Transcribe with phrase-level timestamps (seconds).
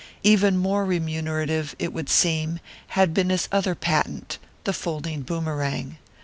[0.23, 2.59] Even more remunerative, it would seem,
[2.97, 5.99] had been his other patent the folding boomerang.